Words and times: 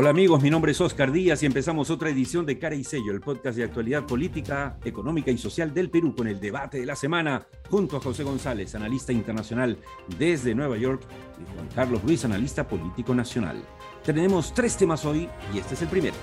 Hola 0.00 0.10
amigos, 0.10 0.40
mi 0.40 0.48
nombre 0.48 0.70
es 0.70 0.80
Oscar 0.80 1.10
Díaz 1.10 1.42
y 1.42 1.46
empezamos 1.46 1.90
otra 1.90 2.08
edición 2.08 2.46
de 2.46 2.56
Cara 2.56 2.76
y 2.76 2.84
Sello, 2.84 3.10
el 3.10 3.20
podcast 3.20 3.56
de 3.56 3.64
actualidad 3.64 4.06
política, 4.06 4.78
económica 4.84 5.32
y 5.32 5.38
social 5.38 5.74
del 5.74 5.90
Perú 5.90 6.14
con 6.14 6.28
el 6.28 6.38
debate 6.38 6.78
de 6.78 6.86
la 6.86 6.94
semana 6.94 7.48
junto 7.68 7.96
a 7.96 8.00
José 8.00 8.22
González, 8.22 8.76
analista 8.76 9.12
internacional 9.12 9.76
desde 10.16 10.54
Nueva 10.54 10.76
York, 10.76 11.02
y 11.42 11.52
Juan 11.52 11.68
Carlos 11.74 12.00
Ruiz, 12.04 12.24
analista 12.24 12.68
político 12.68 13.12
nacional. 13.12 13.60
Tenemos 14.04 14.54
tres 14.54 14.76
temas 14.76 15.04
hoy 15.04 15.28
y 15.52 15.58
este 15.58 15.74
es 15.74 15.82
el 15.82 15.88
primero. 15.88 16.14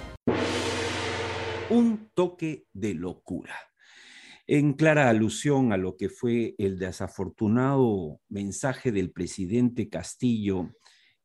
Un 1.70 2.12
toque 2.14 2.68
de 2.72 2.94
locura. 2.94 3.56
En 4.48 4.72
clara 4.72 5.10
alusión 5.10 5.74
a 5.74 5.78
lo 5.78 5.98
que 5.98 6.08
fue 6.08 6.56
el 6.60 6.80
desafortunado 6.80 8.22
mensaje 8.30 8.94
del 8.94 9.12
presidente 9.12 9.90
Castillo 9.90 10.70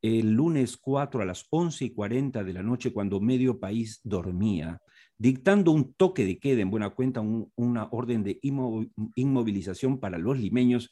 el 0.03 0.33
lunes 0.33 0.77
4 0.77 1.23
a 1.23 1.25
las 1.25 1.47
11 1.51 1.85
y 1.85 1.91
40 1.91 2.45
de 2.45 2.53
la 2.53 2.63
noche, 2.63 2.93
cuando 2.93 3.21
medio 3.21 3.59
país 3.59 4.01
dormía, 4.03 4.81
dictando 5.19 5.73
un 5.73 5.93
toque 5.95 6.25
de 6.25 6.39
queda, 6.39 6.63
en 6.63 6.71
buena 6.71 6.91
cuenta, 6.91 7.21
una 7.21 7.89
orden 7.91 8.25
de 8.25 8.39
inmovilización 9.15 10.01
para 10.01 10.19
los 10.19 10.39
limeños 10.39 10.91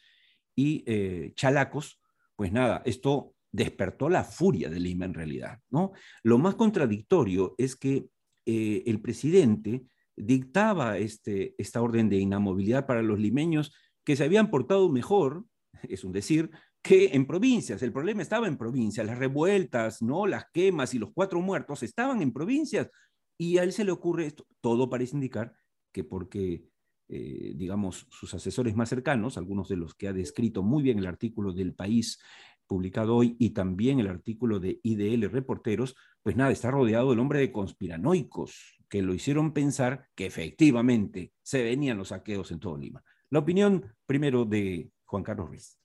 y 0.54 0.84
eh, 0.86 1.32
chalacos, 1.34 2.00
pues 2.36 2.52
nada, 2.52 2.82
esto 2.84 3.34
despertó 3.50 4.08
la 4.08 4.24
furia 4.24 4.68
de 4.68 4.80
Lima 4.80 5.06
en 5.06 5.14
realidad, 5.14 5.60
¿no? 5.70 5.92
Lo 6.22 6.38
más 6.38 6.56
contradictorio 6.56 7.54
es 7.56 7.76
que 7.76 8.09
eh, 8.45 8.82
el 8.86 9.00
presidente 9.00 9.84
dictaba 10.16 10.98
este, 10.98 11.54
esta 11.59 11.80
orden 11.80 12.09
de 12.09 12.16
inamovilidad 12.16 12.86
para 12.86 13.02
los 13.02 13.18
limeños 13.18 13.74
que 14.04 14.16
se 14.16 14.24
habían 14.24 14.50
portado 14.50 14.88
mejor, 14.90 15.45
es 15.88 16.04
un 16.04 16.12
decir, 16.12 16.50
que 16.88 17.10
en 17.12 17.26
provincias. 17.26 17.82
El 17.82 17.92
problema 17.92 18.22
estaba 18.22 18.48
en 18.48 18.56
provincias. 18.56 19.06
Las 19.06 19.18
revueltas, 19.18 20.00
¿no? 20.00 20.26
las 20.26 20.46
quemas 20.50 20.94
y 20.94 20.98
los 20.98 21.10
cuatro 21.12 21.38
muertos 21.42 21.82
estaban 21.82 22.22
en 22.22 22.32
provincias. 22.32 22.88
Y 23.36 23.58
a 23.58 23.62
él 23.62 23.74
se 23.74 23.84
le 23.84 23.90
ocurre 23.90 24.24
esto. 24.24 24.46
Todo 24.62 24.88
parece 24.88 25.14
indicar 25.14 25.52
que 25.92 26.02
porque, 26.02 26.64
eh, 27.09 27.52
digamos, 27.54 28.06
sus 28.09 28.32
asesores 28.32 28.74
más 28.74 28.88
cercanos, 28.88 29.36
algunos 29.36 29.68
de 29.68 29.76
los 29.76 29.94
que 29.94 30.09
ha 30.09 30.14
descrito 30.14 30.62
muy 30.62 30.82
bien 30.82 30.98
el 30.98 31.06
artículo 31.06 31.52
del 31.52 31.74
país 31.74 32.20
publicado 32.66 33.16
hoy 33.16 33.36
y 33.38 33.50
también 33.50 34.00
el 34.00 34.09
artículo 34.09 34.59
de 34.59 34.80
IDL 34.82 35.30
Reporteros, 35.30 35.94
pues 36.22 36.36
nada, 36.36 36.52
está 36.52 36.70
rodeado 36.70 37.10
del 37.10 37.18
hombre 37.18 37.40
de 37.40 37.52
conspiranoicos 37.52 38.78
que 38.88 39.02
lo 39.02 39.12
hicieron 39.12 39.52
pensar 39.52 40.09
que 40.14 40.24
efectivamente 40.24 41.34
se 41.42 41.62
venían 41.62 41.98
los 41.98 42.09
saqueos 42.09 42.50
en 42.50 42.60
todo 42.60 42.78
Lima. 42.78 43.04
La 43.28 43.40
opinión 43.40 43.94
primero 44.06 44.46
de 44.46 44.90
Juan 45.04 45.22
Carlos 45.22 45.48
Ruiz 45.48 45.78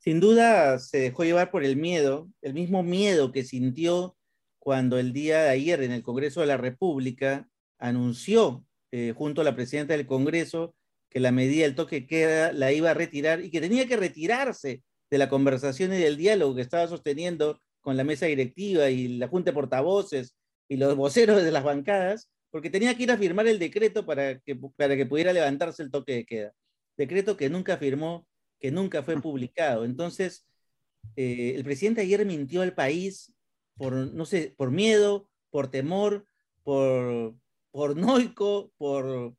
sin 0.00 0.18
duda 0.18 0.78
se 0.78 0.98
dejó 0.98 1.24
llevar 1.24 1.50
por 1.50 1.62
el 1.62 1.76
miedo, 1.76 2.28
el 2.40 2.54
mismo 2.54 2.82
miedo 2.82 3.32
que 3.32 3.44
sintió 3.44 4.16
cuando 4.58 4.98
el 4.98 5.12
día 5.12 5.42
de 5.42 5.50
ayer 5.50 5.82
en 5.82 5.92
el 5.92 6.02
Congreso 6.02 6.40
de 6.40 6.46
la 6.46 6.56
República 6.56 7.48
anunció 7.78 8.64
eh, 8.92 9.12
junto 9.14 9.42
a 9.42 9.44
la 9.44 9.54
presidenta 9.54 9.94
del 9.96 10.06
Congreso 10.06 10.74
que 11.10 11.20
la 11.20 11.32
medida 11.32 11.64
del 11.64 11.74
toque 11.74 12.06
queda 12.06 12.52
la 12.52 12.72
iba 12.72 12.90
a 12.90 12.94
retirar 12.94 13.44
y 13.44 13.50
que 13.50 13.60
tenía 13.60 13.86
que 13.86 13.96
retirarse 13.96 14.82
de 15.10 15.18
la 15.18 15.28
conversación 15.28 15.92
y 15.92 15.98
del 15.98 16.16
diálogo 16.16 16.54
que 16.54 16.62
estaba 16.62 16.88
sosteniendo 16.88 17.60
con 17.82 17.96
la 17.96 18.04
mesa 18.04 18.26
directiva 18.26 18.88
y 18.90 19.18
la 19.18 19.28
junta 19.28 19.50
de 19.50 19.54
portavoces 19.54 20.34
y 20.68 20.76
los 20.76 20.96
voceros 20.96 21.42
de 21.42 21.50
las 21.50 21.64
bancadas, 21.64 22.30
porque 22.50 22.70
tenía 22.70 22.96
que 22.96 23.02
ir 23.02 23.10
a 23.10 23.18
firmar 23.18 23.46
el 23.48 23.58
decreto 23.58 24.06
para 24.06 24.38
que, 24.38 24.56
para 24.76 24.96
que 24.96 25.06
pudiera 25.06 25.32
levantarse 25.32 25.82
el 25.82 25.90
toque 25.90 26.14
de 26.14 26.24
queda. 26.24 26.52
Decreto 26.96 27.36
que 27.36 27.50
nunca 27.50 27.76
firmó 27.76 28.26
que 28.60 28.70
nunca 28.70 29.02
fue 29.02 29.20
publicado. 29.20 29.84
Entonces, 29.84 30.46
eh, 31.16 31.54
el 31.56 31.64
presidente 31.64 32.02
ayer 32.02 32.24
mintió 32.26 32.62
al 32.62 32.74
país 32.74 33.34
por, 33.76 33.94
no 33.94 34.26
sé, 34.26 34.54
por 34.56 34.70
miedo, 34.70 35.28
por 35.50 35.70
temor, 35.70 36.26
por, 36.62 37.34
por 37.70 37.96
noico, 37.96 38.72
por... 38.76 39.34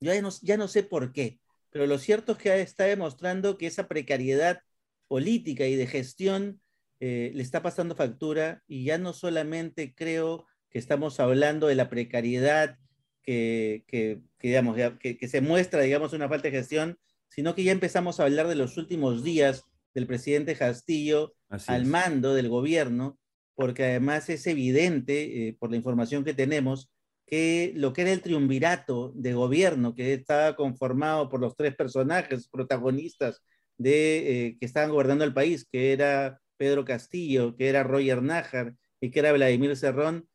Ya 0.00 0.20
no, 0.20 0.30
ya 0.42 0.56
no 0.56 0.66
sé 0.66 0.82
por 0.82 1.12
qué, 1.12 1.38
pero 1.70 1.86
lo 1.86 1.98
cierto 1.98 2.32
es 2.32 2.38
que 2.38 2.60
está 2.60 2.84
demostrando 2.84 3.56
que 3.56 3.68
esa 3.68 3.86
precariedad 3.86 4.60
política 5.06 5.66
y 5.66 5.76
de 5.76 5.86
gestión 5.86 6.60
eh, 6.98 7.30
le 7.34 7.42
está 7.42 7.62
pasando 7.62 7.94
factura 7.94 8.62
y 8.66 8.84
ya 8.84 8.98
no 8.98 9.12
solamente 9.12 9.94
creo 9.94 10.46
que 10.70 10.78
estamos 10.78 11.20
hablando 11.20 11.66
de 11.66 11.74
la 11.74 11.88
precariedad 11.88 12.78
que, 13.22 13.84
que, 13.86 14.20
digamos, 14.40 14.76
que, 15.00 15.16
que, 15.16 15.28
se 15.28 15.40
muestra, 15.40 15.82
digamos, 15.82 16.12
una 16.12 16.28
falta 16.28 16.48
de 16.48 16.56
gestión, 16.58 16.98
sino 17.34 17.54
que 17.54 17.64
ya 17.64 17.72
empezamos 17.72 18.20
a 18.20 18.24
hablar 18.24 18.46
de 18.46 18.56
los 18.56 18.76
últimos 18.76 19.24
días 19.24 19.64
del 19.94 20.06
presidente 20.06 20.54
Castillo 20.54 21.34
al 21.66 21.86
mando 21.86 22.34
del 22.34 22.50
gobierno, 22.50 23.18
porque 23.54 23.84
además 23.84 24.28
es 24.28 24.46
evidente, 24.46 25.48
eh, 25.48 25.56
por 25.58 25.70
la 25.70 25.76
información 25.76 26.24
que 26.24 26.34
tenemos, 26.34 26.90
que 27.26 27.72
lo 27.74 27.94
que 27.94 28.02
era 28.02 28.12
el 28.12 28.20
triunvirato 28.20 29.12
de 29.14 29.32
gobierno, 29.32 29.94
que 29.94 30.12
estaba 30.12 30.56
conformado 30.56 31.30
por 31.30 31.40
los 31.40 31.56
tres 31.56 31.74
personajes 31.74 32.48
protagonistas 32.48 33.42
de, 33.78 34.48
eh, 34.48 34.56
que 34.60 34.66
estaban 34.66 34.90
gobernando 34.90 35.24
el 35.24 35.32
país, 35.32 35.66
que 35.70 35.92
era 35.92 36.38
Pedro 36.58 36.84
Castillo, 36.84 37.56
que 37.56 37.68
era 37.68 37.82
Roger 37.82 38.22
Nájar 38.22 38.74
y 39.00 39.10
que 39.10 39.20
era 39.20 39.32
Vladimir 39.32 39.74
Cerrón, 39.76 40.28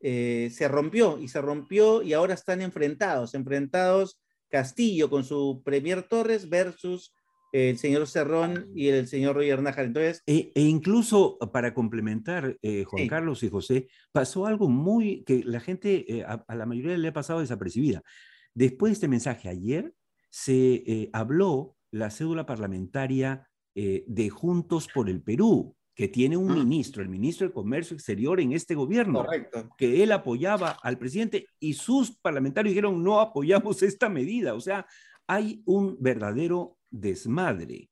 eh, 0.00 0.50
se 0.52 0.68
rompió 0.68 1.18
y 1.18 1.26
se 1.26 1.40
rompió 1.40 2.02
y 2.02 2.12
ahora 2.12 2.34
están 2.34 2.62
enfrentados, 2.62 3.34
enfrentados 3.34 4.20
Castillo 4.54 5.10
con 5.10 5.24
su 5.24 5.62
Premier 5.64 6.04
Torres 6.04 6.48
versus 6.48 7.12
el 7.50 7.76
señor 7.76 8.06
Cerrón 8.06 8.70
y 8.72 8.86
el 8.86 9.08
señor 9.08 9.34
Roger 9.34 9.60
Nájar. 9.60 9.86
Entonces, 9.86 10.22
e, 10.28 10.52
e 10.54 10.62
incluso 10.62 11.38
para 11.52 11.74
complementar, 11.74 12.56
eh, 12.62 12.84
Juan 12.84 13.08
Carlos 13.08 13.42
y 13.42 13.48
José, 13.48 13.88
pasó 14.12 14.46
algo 14.46 14.68
muy 14.68 15.24
que 15.24 15.42
la 15.42 15.58
gente, 15.58 16.04
eh, 16.18 16.24
a, 16.24 16.54
la 16.54 16.66
mayoría 16.66 16.96
le 16.96 17.08
ha 17.08 17.12
pasado 17.12 17.40
desapercibida. 17.40 18.02
Después 18.54 18.90
de 18.90 18.94
este 18.94 19.08
mensaje 19.08 19.48
ayer, 19.48 19.92
se 20.30 20.84
eh, 20.86 21.10
habló 21.12 21.76
la 21.90 22.10
cédula 22.10 22.46
parlamentaria 22.46 23.48
de 23.74 24.30
Juntos 24.30 24.86
por 24.94 25.10
el 25.10 25.20
Perú, 25.20 25.74
que 25.94 26.08
tiene 26.08 26.36
un 26.36 26.52
ministro, 26.52 27.02
el 27.02 27.08
ministro 27.08 27.46
de 27.46 27.52
Comercio 27.52 27.94
Exterior 27.94 28.40
en 28.40 28.52
este 28.52 28.74
gobierno, 28.74 29.24
Correcto. 29.24 29.70
que 29.78 30.02
él 30.02 30.10
apoyaba 30.12 30.76
al 30.82 30.98
presidente 30.98 31.46
y 31.60 31.74
sus 31.74 32.16
parlamentarios 32.16 32.72
dijeron 32.72 33.02
no 33.02 33.20
apoyamos 33.20 33.82
esta 33.82 34.08
medida. 34.08 34.54
O 34.54 34.60
sea, 34.60 34.86
hay 35.26 35.62
un 35.64 35.96
verdadero 36.00 36.76
desmadre. 36.90 37.88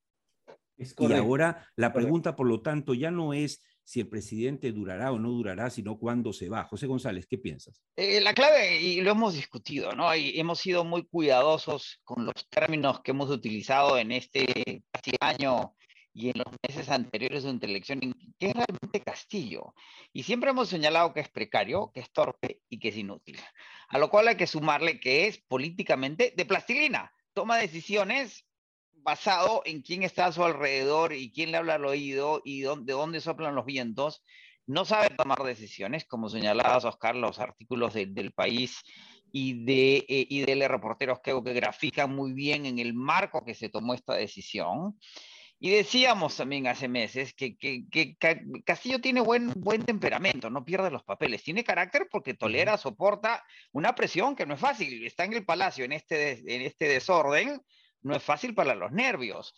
y 0.77 1.13
ahora 1.13 1.67
la 1.77 1.93
pregunta, 1.93 2.35
por 2.35 2.49
lo 2.49 2.61
tanto, 2.61 2.93
ya 2.95 3.11
no 3.11 3.35
es 3.35 3.63
si 3.85 4.01
el 4.01 4.09
presidente 4.09 4.73
durará 4.73 5.13
o 5.13 5.19
no 5.19 5.31
durará, 5.31 5.71
sino 5.71 5.99
cuándo 5.99 6.33
se 6.33 6.49
va. 6.49 6.65
José 6.65 6.87
González, 6.87 7.27
¿qué 7.27 7.39
piensas? 7.39 7.83
Eh, 7.97 8.21
la 8.21 8.33
clave, 8.33 8.81
y 8.81 9.01
lo 9.01 9.13
hemos 9.13 9.35
discutido, 9.35 9.93
¿no? 9.93 10.15
Y 10.15 10.39
hemos 10.39 10.61
sido 10.61 10.85
muy 10.85 11.05
cuidadosos 11.05 12.01
con 12.05 12.25
los 12.25 12.49
términos 12.49 13.01
que 13.01 13.11
hemos 13.11 13.31
utilizado 13.31 13.99
en 13.99 14.13
este 14.13 14.85
casi 14.91 15.13
año 15.21 15.75
y 16.15 16.29
en 16.29 16.39
los 16.39 16.47
meses 16.67 16.89
anteriores 16.91 17.45
de 17.45 17.53
la 17.53 17.67
elección, 17.67 18.01
¿qué 18.39 18.49
es 18.49 18.55
realmente 18.55 19.01
Castillo? 19.01 19.75
Y 20.13 20.23
siempre 20.23 20.51
hemos 20.51 20.69
señalado 20.69 21.13
que 21.15 21.21
es 21.21 21.29
precario, 21.29 21.91
que 21.93 22.01
es 22.01 22.13
torpe 22.13 22.61
y 22.69 22.79
que 22.79 22.89
es 22.89 22.97
inútil. 22.97 23.39
A 23.89 23.99
lo 23.99 24.11
cual 24.11 24.29
hay 24.29 24.37
que 24.37 24.47
sumarle 24.47 25.01
que 25.01 25.27
es 25.27 25.39
políticamente 25.39 26.35
de 26.37 26.45
plastilina. 26.45 27.13
Toma 27.33 27.57
decisiones 27.57 28.47
basado 28.93 29.63
en 29.65 29.83
quién 29.83 30.03
está 30.03 30.27
a 30.27 30.33
su 30.33 30.45
alrededor 30.45 31.13
y 31.13 31.33
quién 31.33 31.51
le 31.51 31.59
habla 31.59 31.75
al 31.75 31.87
oído 31.87 32.43
y 32.45 32.61
de 32.61 32.93
dónde 32.93 33.21
soplan 33.21 33.55
los 33.55 33.65
vientos. 33.65 34.23
No 34.67 34.85
sabe 34.85 35.11
tomar 35.11 35.43
decisiones, 35.43 36.05
como 36.05 36.29
señalabas, 36.29 36.85
Oscar, 36.85 37.17
los 37.17 37.39
artículos 37.41 37.95
del 37.95 38.33
país 38.33 38.81
y 39.33 39.65
de, 39.65 40.05
eh, 40.09 40.47
de 40.47 40.69
reporteros 40.69 41.21
que, 41.21 41.33
que 41.43 41.53
grafican 41.53 42.15
muy 42.15 42.33
bien 42.33 42.67
en 42.67 42.79
el 42.79 42.95
marco 42.95 43.45
que 43.45 43.55
se 43.55 43.71
tomó 43.71 43.95
esta 43.95 44.15
decisión. 44.15 44.99
Y 45.65 45.71
decíamos 45.71 46.37
también 46.37 46.67
hace 46.67 46.89
meses 46.89 47.35
que, 47.35 47.57
Castillo 48.65 49.01
tiene 49.01 49.21
buen, 49.21 49.53
buen 49.55 49.85
temperamento, 49.85 50.51
no 50.51 50.65
pierde 50.65 50.91
los 50.91 51.05
papeles, 51.05 51.45
tiene 51.45 51.63
carácter 51.63 52.09
porque 52.11 52.35
tolera, 52.35 52.77
soporta 52.77 53.45
una 53.71 53.95
presión 53.95 54.35
que 54.35 54.45
no 54.45 54.55
es 54.55 54.61
fácil. 54.61 55.07
Está 55.07 55.23
en 55.23 55.35
el 55.35 55.45
palacio 55.45 55.85
en 55.85 55.93
este, 55.93 56.33
en 56.53 56.63
este 56.63 56.89
desorden, 56.89 57.63
no 58.01 58.17
es 58.17 58.25
fácil 58.25 58.57
para 58.57 58.75
los 58.75 58.91
nervios. 58.91 59.55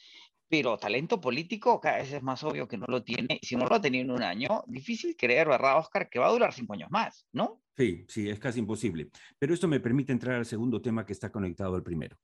Pero 0.47 0.77
talento 0.77 1.23
político 1.23 1.81
cada 1.81 1.97
vez 1.97 2.13
es 2.13 2.23
más 2.23 2.45
obvio 2.45 2.69
que 2.69 2.77
no 2.77 2.85
lo 2.87 3.03
tiene. 3.03 3.41
Si 3.41 3.57
no 3.57 3.65
lo 3.65 3.77
ha 3.77 3.81
tenido 3.81 4.05
en 4.05 4.11
un 4.11 4.23
año, 4.23 4.63
difícil 4.67 5.17
creer, 5.17 5.49
¿verdad, 5.49 5.79
Oscar? 5.79 6.11
Que 6.11 6.19
va 6.19 6.27
a 6.27 6.33
durar 6.33 6.53
cinco 6.53 6.75
años 6.75 6.91
más, 6.91 7.27
¿no? 7.33 7.63
Sí, 7.79 8.05
sí, 8.09 8.29
es 8.29 8.39
casi 8.39 8.59
imposible. 8.59 9.09
Pero 9.39 9.55
esto 9.55 9.69
me 9.69 9.81
permite 9.81 10.13
entrar 10.13 10.35
al 10.35 10.45
segundo 10.45 10.83
tema 10.83 11.07
que 11.07 11.15
está 11.15 11.33
conectado 11.33 11.77
al 11.77 11.83
primero. 11.83 12.19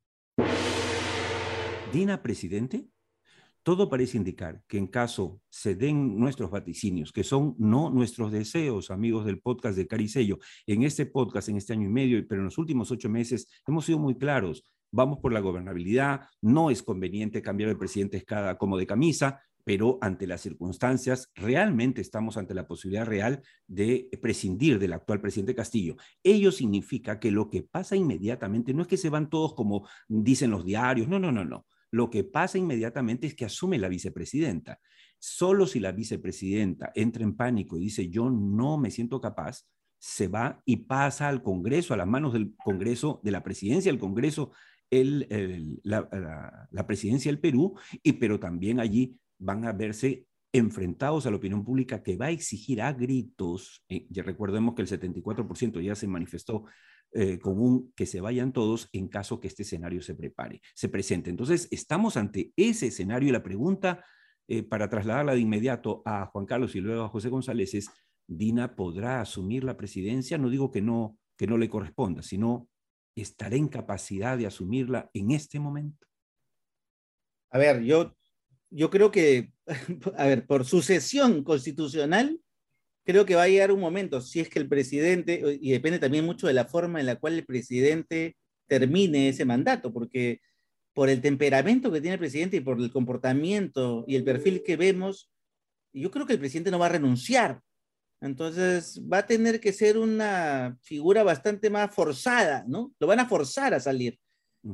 ¿Dina 1.90 2.22
presidente? 2.22 2.84
Todo 3.62 3.90
parece 3.90 4.16
indicar 4.16 4.62
que 4.66 4.78
en 4.78 4.86
caso 4.86 5.42
se 5.50 5.74
den 5.74 6.18
nuestros 6.18 6.50
vaticinios, 6.50 7.12
que 7.12 7.24
son 7.24 7.54
no 7.58 7.90
nuestros 7.90 8.32
deseos, 8.32 8.90
amigos 8.90 9.26
del 9.26 9.40
podcast 9.40 9.76
de 9.76 9.86
Caricello, 9.86 10.38
en 10.66 10.82
este 10.82 11.04
podcast, 11.04 11.50
en 11.50 11.56
este 11.56 11.74
año 11.74 11.86
y 11.86 11.92
medio, 11.92 12.26
pero 12.26 12.40
en 12.40 12.46
los 12.46 12.56
últimos 12.56 12.90
ocho 12.90 13.10
meses 13.10 13.48
hemos 13.66 13.84
sido 13.84 13.98
muy 13.98 14.16
claros, 14.16 14.64
vamos 14.90 15.18
por 15.18 15.34
la 15.34 15.40
gobernabilidad, 15.40 16.22
no 16.40 16.70
es 16.70 16.82
conveniente 16.82 17.42
cambiar 17.42 17.68
de 17.68 17.76
presidente 17.76 18.24
cada 18.24 18.56
como 18.56 18.78
de 18.78 18.86
camisa, 18.86 19.42
pero 19.62 19.98
ante 20.00 20.26
las 20.26 20.40
circunstancias, 20.40 21.30
realmente 21.34 22.00
estamos 22.00 22.38
ante 22.38 22.54
la 22.54 22.66
posibilidad 22.66 23.04
real 23.04 23.42
de 23.66 24.08
prescindir 24.22 24.78
del 24.78 24.94
actual 24.94 25.20
presidente 25.20 25.54
Castillo. 25.54 25.96
Ello 26.22 26.50
significa 26.50 27.20
que 27.20 27.30
lo 27.30 27.50
que 27.50 27.62
pasa 27.62 27.94
inmediatamente 27.94 28.72
no 28.72 28.82
es 28.82 28.88
que 28.88 28.96
se 28.96 29.10
van 29.10 29.28
todos 29.28 29.54
como 29.54 29.86
dicen 30.08 30.50
los 30.50 30.64
diarios, 30.64 31.08
no, 31.08 31.18
no, 31.18 31.30
no, 31.30 31.44
no. 31.44 31.66
Lo 31.90 32.10
que 32.10 32.24
pasa 32.24 32.58
inmediatamente 32.58 33.26
es 33.26 33.34
que 33.34 33.44
asume 33.44 33.78
la 33.78 33.88
vicepresidenta. 33.88 34.80
Solo 35.18 35.66
si 35.66 35.80
la 35.80 35.92
vicepresidenta 35.92 36.92
entra 36.94 37.24
en 37.24 37.36
pánico 37.36 37.76
y 37.76 37.80
dice 37.80 38.08
yo 38.08 38.30
no 38.30 38.78
me 38.78 38.90
siento 38.90 39.20
capaz, 39.20 39.66
se 39.98 40.28
va 40.28 40.62
y 40.64 40.76
pasa 40.76 41.28
al 41.28 41.42
Congreso, 41.42 41.92
a 41.92 41.96
las 41.96 42.06
manos 42.06 42.32
del 42.32 42.54
Congreso, 42.56 43.20
de 43.22 43.30
la 43.30 43.42
presidencia 43.42 43.92
del 43.92 44.00
Congreso, 44.00 44.52
la, 44.90 46.68
la, 46.70 46.86
presidencia 46.86 47.30
del 47.30 47.38
Perú, 47.38 47.78
y, 48.02 48.14
pero 48.14 48.40
también 48.40 48.80
allí 48.80 49.16
van 49.38 49.66
a 49.66 49.72
verse 49.72 50.26
enfrentados 50.52 51.26
a 51.26 51.30
la 51.30 51.36
opinión 51.36 51.64
pública 51.64 52.02
que 52.02 52.16
va 52.16 52.26
a 52.26 52.30
exigir 52.30 52.82
a 52.82 52.92
gritos, 52.92 53.84
eh, 53.88 54.06
ya 54.10 54.22
recordemos 54.22 54.74
que 54.74 54.82
el 54.82 54.88
74% 54.88 55.80
ya 55.80 55.94
se 55.94 56.08
manifestó 56.08 56.64
eh, 57.12 57.38
con 57.38 57.60
un 57.60 57.92
que 57.94 58.06
se 58.06 58.20
vayan 58.20 58.52
todos 58.52 58.88
en 58.92 59.08
caso 59.08 59.40
que 59.40 59.48
este 59.48 59.62
escenario 59.62 60.02
se 60.02 60.14
prepare, 60.14 60.60
se 60.74 60.88
presente. 60.88 61.30
Entonces, 61.30 61.68
estamos 61.70 62.16
ante 62.16 62.52
ese 62.56 62.88
escenario 62.88 63.28
y 63.28 63.32
la 63.32 63.42
pregunta 63.42 64.04
eh, 64.48 64.62
para 64.62 64.88
trasladarla 64.88 65.34
de 65.34 65.40
inmediato 65.40 66.02
a 66.04 66.26
Juan 66.26 66.46
Carlos 66.46 66.74
y 66.74 66.80
luego 66.80 67.04
a 67.04 67.08
José 67.08 67.28
González 67.28 67.74
es, 67.74 67.90
¿Dina 68.26 68.76
podrá 68.76 69.20
asumir 69.20 69.64
la 69.64 69.76
presidencia? 69.76 70.38
No 70.38 70.50
digo 70.50 70.70
que 70.70 70.80
no, 70.80 71.18
que 71.36 71.48
no 71.48 71.58
le 71.58 71.68
corresponda, 71.68 72.22
sino 72.22 72.68
estará 73.16 73.56
en 73.56 73.66
capacidad 73.66 74.38
de 74.38 74.46
asumirla 74.46 75.10
en 75.12 75.32
este 75.32 75.58
momento. 75.58 76.06
A 77.50 77.58
ver, 77.58 77.82
yo 77.82 78.14
yo 78.70 78.88
creo 78.88 79.10
que, 79.10 79.52
a 80.16 80.26
ver, 80.26 80.46
por 80.46 80.64
sucesión 80.64 81.42
constitucional, 81.42 82.40
creo 83.04 83.26
que 83.26 83.34
va 83.34 83.44
a 83.44 83.48
llegar 83.48 83.72
un 83.72 83.80
momento, 83.80 84.20
si 84.20 84.40
es 84.40 84.48
que 84.48 84.58
el 84.58 84.68
presidente, 84.68 85.58
y 85.60 85.72
depende 85.72 85.98
también 85.98 86.24
mucho 86.24 86.46
de 86.46 86.54
la 86.54 86.66
forma 86.66 87.00
en 87.00 87.06
la 87.06 87.16
cual 87.16 87.34
el 87.34 87.44
presidente 87.44 88.36
termine 88.66 89.28
ese 89.28 89.44
mandato, 89.44 89.92
porque 89.92 90.40
por 90.94 91.08
el 91.08 91.20
temperamento 91.20 91.90
que 91.90 92.00
tiene 92.00 92.14
el 92.14 92.20
presidente 92.20 92.58
y 92.58 92.60
por 92.60 92.78
el 92.80 92.90
comportamiento 92.90 94.04
y 94.06 94.16
el 94.16 94.24
perfil 94.24 94.62
que 94.62 94.76
vemos, 94.76 95.30
yo 95.92 96.10
creo 96.10 96.26
que 96.26 96.34
el 96.34 96.38
presidente 96.38 96.70
no 96.70 96.78
va 96.78 96.86
a 96.86 96.90
renunciar. 96.90 97.60
Entonces 98.20 99.00
va 99.10 99.18
a 99.18 99.26
tener 99.26 99.60
que 99.60 99.72
ser 99.72 99.96
una 99.96 100.76
figura 100.82 101.22
bastante 101.22 101.70
más 101.70 101.94
forzada, 101.94 102.64
¿no? 102.68 102.92
Lo 103.00 103.06
van 103.06 103.20
a 103.20 103.28
forzar 103.28 103.72
a 103.72 103.80
salir. 103.80 104.18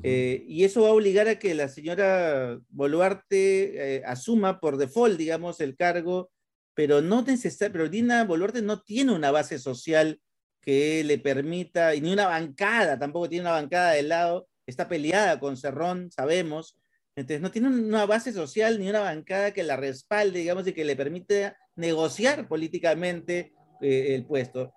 Eh, 0.02 0.44
y 0.48 0.64
eso 0.64 0.82
va 0.82 0.88
a 0.88 0.92
obligar 0.92 1.28
a 1.28 1.38
que 1.38 1.54
la 1.54 1.68
señora 1.68 2.58
Boluarte 2.70 3.98
eh, 3.98 4.02
asuma 4.04 4.58
por 4.58 4.78
default, 4.78 5.16
digamos, 5.16 5.60
el 5.60 5.76
cargo, 5.76 6.28
pero 6.76 7.00
no 7.00 7.22
necesario, 7.22 7.72
pero 7.72 7.88
Dina 7.88 8.22
Boluarte 8.24 8.60
no 8.60 8.82
tiene 8.82 9.14
una 9.14 9.30
base 9.30 9.58
social 9.58 10.20
que 10.60 11.02
le 11.04 11.18
permita, 11.18 11.94
y 11.94 12.02
ni 12.02 12.12
una 12.12 12.26
bancada, 12.26 12.98
tampoco 12.98 13.30
tiene 13.30 13.44
una 13.44 13.52
bancada 13.52 13.92
de 13.92 14.02
lado, 14.02 14.46
está 14.66 14.86
peleada 14.86 15.40
con 15.40 15.56
Cerrón, 15.56 16.10
sabemos, 16.12 16.76
entonces 17.16 17.40
no 17.40 17.50
tiene 17.50 17.68
una 17.68 18.04
base 18.04 18.30
social 18.30 18.78
ni 18.78 18.90
una 18.90 19.00
bancada 19.00 19.52
que 19.52 19.62
la 19.62 19.76
respalde, 19.76 20.40
digamos, 20.40 20.66
y 20.66 20.74
que 20.74 20.84
le 20.84 20.96
permita 20.96 21.56
negociar 21.76 22.46
políticamente 22.46 23.54
eh, 23.80 24.14
el 24.14 24.26
puesto. 24.26 24.74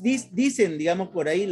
Dicen, 0.00 0.78
digamos, 0.78 1.08
por 1.08 1.26
ahí 1.26 1.50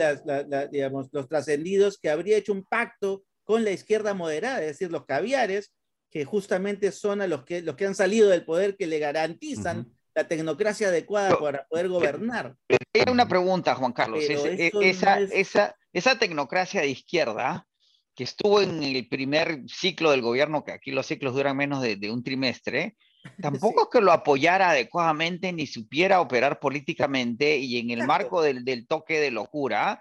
los 1.10 1.28
trascendidos 1.28 1.98
que 1.98 2.10
habría 2.10 2.36
hecho 2.36 2.52
un 2.52 2.64
pacto 2.64 3.24
con 3.42 3.64
la 3.64 3.72
izquierda 3.72 4.14
moderada, 4.14 4.60
es 4.60 4.78
decir, 4.78 4.92
los 4.92 5.04
caviares, 5.04 5.72
que 6.10 6.24
justamente 6.24 6.92
son 6.92 7.20
a 7.20 7.26
los 7.26 7.44
que, 7.44 7.62
los 7.62 7.76
que 7.76 7.86
han 7.86 7.94
salido 7.94 8.28
del 8.28 8.44
poder 8.44 8.76
que 8.76 8.86
le 8.86 8.98
garantizan 8.98 9.92
la 10.14 10.26
tecnocracia 10.26 10.88
adecuada 10.88 11.38
para 11.38 11.66
poder 11.68 11.88
gobernar. 11.88 12.56
Hay 12.68 13.12
una 13.12 13.28
pregunta, 13.28 13.74
Juan 13.74 13.92
Carlos. 13.92 14.24
E, 14.28 14.72
esa, 14.82 15.20
esa, 15.20 15.76
esa 15.92 16.18
tecnocracia 16.18 16.80
de 16.80 16.88
izquierda 16.88 17.66
que 18.14 18.24
estuvo 18.24 18.60
en 18.60 18.82
el 18.82 19.08
primer 19.08 19.62
ciclo 19.68 20.10
del 20.10 20.20
gobierno, 20.20 20.64
que 20.64 20.72
aquí 20.72 20.90
los 20.90 21.06
ciclos 21.06 21.34
duran 21.34 21.56
menos 21.56 21.80
de, 21.80 21.96
de 21.96 22.10
un 22.10 22.24
trimestre, 22.24 22.96
Tampoco 23.42 23.82
es 23.82 23.88
que 23.92 24.00
lo 24.00 24.12
apoyara 24.12 24.70
adecuadamente 24.70 25.52
ni 25.52 25.66
supiera 25.66 26.20
operar 26.20 26.58
políticamente 26.58 27.58
y 27.58 27.78
en 27.78 27.90
el 27.90 28.06
marco 28.06 28.42
del, 28.42 28.64
del, 28.64 28.86
toque 28.86 29.20
de 29.20 29.30
locura, 29.30 30.00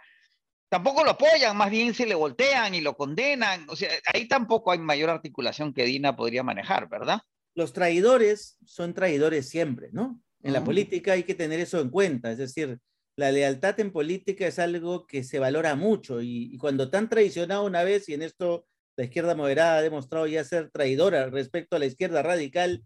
tampoco 0.70 1.04
lo 1.04 1.12
apoyan, 1.12 1.58
más 1.58 1.70
bien 1.70 1.94
se 1.94 2.06
le 2.06 2.16
voltean 2.16 2.74
y 2.76 2.82
lo 2.82 2.96
condenan. 2.96 3.66
O 3.70 3.76
sea, 3.76 3.90
ahí 4.14 4.28
tampoco 4.28 4.72
hay 4.72 4.80
mayor 4.80 5.10
articulación 5.10 5.74
que 5.74 5.86
Dina 5.86 6.16
podría 6.16 6.44
manejar, 6.44 6.88
¿verdad? 6.88 7.20
Los 7.56 7.74
traidores 7.74 8.58
son 8.66 8.94
traidores 8.94 9.50
siempre, 9.50 9.90
¿no? 9.92 10.22
En 10.42 10.54
la 10.54 10.64
política 10.64 11.14
hay 11.14 11.24
que 11.24 11.36
tener 11.36 11.60
eso 11.60 11.82
en 11.82 11.90
cuenta, 11.90 12.32
es 12.32 12.38
decir, 12.38 12.80
la 13.18 13.30
lealtad 13.30 13.78
en 13.82 13.92
política 13.92 14.48
es 14.48 14.58
algo 14.58 15.06
que 15.06 15.26
se 15.26 15.38
valora 15.38 15.76
mucho 15.76 16.22
y, 16.22 16.50
y 16.54 16.58
cuando 16.58 16.90
tan 16.90 17.10
traicionado 17.10 17.66
una 17.66 17.84
vez, 17.84 18.08
y 18.08 18.14
en 18.14 18.22
esto 18.22 18.66
la 18.96 19.04
izquierda 19.04 19.36
moderada 19.36 19.80
ha 19.80 19.82
demostrado 19.82 20.28
ya 20.28 20.46
ser 20.46 20.72
traidora 20.72 21.30
respecto 21.30 21.76
a 21.76 21.80
la 21.80 21.88
izquierda 21.88 22.24
radical, 22.24 22.86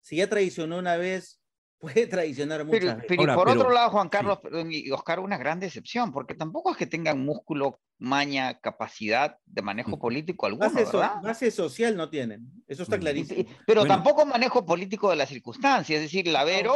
si 0.00 0.16
ya 0.16 0.28
traicionó 0.28 0.78
una 0.78 0.96
vez, 0.96 1.40
puede 1.84 2.06
traicionar 2.06 2.64
muchas 2.64 2.96
pero, 3.06 3.22
Pero, 3.22 3.34
por 3.34 3.48
otro 3.48 3.70
lado, 3.70 3.90
Juan 3.90 4.08
Carlos 4.08 4.38
y 4.70 4.90
Oscar, 4.90 5.20
una 5.20 5.36
gran 5.36 5.60
decepción, 5.60 6.12
porque 6.12 6.34
tampoco 6.34 6.70
es 6.70 6.76
que 6.76 6.86
tengan 6.86 7.22
músculo, 7.24 7.80
maña, 7.98 8.58
capacidad 8.60 9.36
de 9.44 9.62
manejo 9.62 9.98
político 9.98 10.46
alguno, 10.46 10.70
base, 10.70 10.84
¿verdad? 10.84 11.22
base 11.22 11.50
social 11.50 11.96
no 11.96 12.08
tienen, 12.08 12.50
eso 12.66 12.84
está 12.84 12.98
clarísimo. 12.98 13.44
pero 13.66 13.84
tampoco 13.84 14.24
manejo 14.24 14.64
político 14.64 15.10
de 15.10 15.16
las 15.16 15.28
circunstancias, 15.28 15.96
es 15.96 16.02
decir, 16.04 16.26
Lavero... 16.28 16.74